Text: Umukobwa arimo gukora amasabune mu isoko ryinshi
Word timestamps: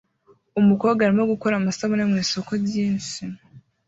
Umukobwa 0.59 0.99
arimo 1.01 1.23
gukora 1.33 1.53
amasabune 1.57 2.03
mu 2.09 2.15
isoko 2.23 2.51
ryinshi 2.63 3.21